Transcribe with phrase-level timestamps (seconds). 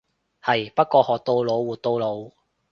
[0.41, 2.31] 係，不過學到老活到老。